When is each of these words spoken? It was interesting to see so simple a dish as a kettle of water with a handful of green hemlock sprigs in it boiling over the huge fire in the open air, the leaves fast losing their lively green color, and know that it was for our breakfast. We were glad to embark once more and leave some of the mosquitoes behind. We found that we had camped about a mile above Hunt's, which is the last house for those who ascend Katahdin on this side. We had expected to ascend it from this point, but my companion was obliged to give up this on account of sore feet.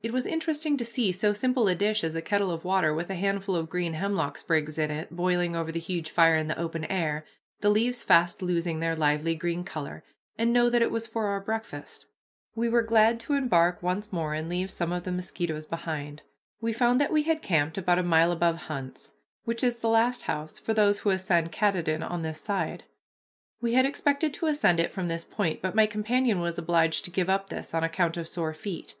It 0.00 0.14
was 0.14 0.24
interesting 0.24 0.78
to 0.78 0.84
see 0.86 1.12
so 1.12 1.34
simple 1.34 1.68
a 1.68 1.74
dish 1.74 2.02
as 2.02 2.16
a 2.16 2.22
kettle 2.22 2.50
of 2.50 2.64
water 2.64 2.94
with 2.94 3.10
a 3.10 3.14
handful 3.16 3.54
of 3.54 3.68
green 3.68 3.92
hemlock 3.92 4.38
sprigs 4.38 4.78
in 4.78 4.90
it 4.90 5.10
boiling 5.14 5.54
over 5.54 5.70
the 5.70 5.78
huge 5.78 6.08
fire 6.08 6.36
in 6.36 6.48
the 6.48 6.58
open 6.58 6.86
air, 6.86 7.26
the 7.60 7.68
leaves 7.68 8.02
fast 8.02 8.40
losing 8.40 8.80
their 8.80 8.96
lively 8.96 9.34
green 9.34 9.64
color, 9.64 10.02
and 10.38 10.54
know 10.54 10.70
that 10.70 10.80
it 10.80 10.90
was 10.90 11.06
for 11.06 11.26
our 11.26 11.40
breakfast. 11.42 12.06
We 12.54 12.70
were 12.70 12.80
glad 12.80 13.20
to 13.20 13.34
embark 13.34 13.82
once 13.82 14.10
more 14.10 14.32
and 14.32 14.48
leave 14.48 14.70
some 14.70 14.90
of 14.90 15.04
the 15.04 15.12
mosquitoes 15.12 15.66
behind. 15.66 16.22
We 16.62 16.72
found 16.72 16.98
that 16.98 17.12
we 17.12 17.24
had 17.24 17.42
camped 17.42 17.76
about 17.76 17.98
a 17.98 18.02
mile 18.02 18.32
above 18.32 18.56
Hunt's, 18.72 19.12
which 19.44 19.62
is 19.62 19.76
the 19.76 19.90
last 19.90 20.22
house 20.22 20.58
for 20.58 20.72
those 20.72 21.00
who 21.00 21.10
ascend 21.10 21.52
Katahdin 21.52 22.02
on 22.02 22.22
this 22.22 22.40
side. 22.40 22.84
We 23.60 23.74
had 23.74 23.84
expected 23.84 24.32
to 24.32 24.46
ascend 24.46 24.80
it 24.80 24.94
from 24.94 25.08
this 25.08 25.24
point, 25.24 25.60
but 25.60 25.74
my 25.74 25.84
companion 25.86 26.40
was 26.40 26.56
obliged 26.56 27.04
to 27.04 27.10
give 27.10 27.28
up 27.28 27.50
this 27.50 27.74
on 27.74 27.84
account 27.84 28.16
of 28.16 28.26
sore 28.28 28.54
feet. 28.54 28.94